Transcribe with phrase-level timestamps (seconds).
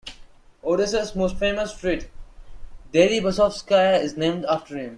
[0.63, 2.09] Odessa's most famous street,
[2.91, 4.89] Deribasovskaya, is named after him.